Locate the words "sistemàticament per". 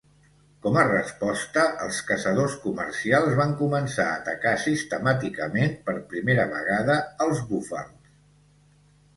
4.65-5.97